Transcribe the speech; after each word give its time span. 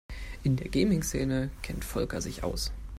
In 0.43 0.55
der 0.55 0.67
Gaming-Szene 0.67 1.51
kennt 1.61 1.85
Volker 1.85 2.21
sich 2.21 2.43
aus. 2.43 2.71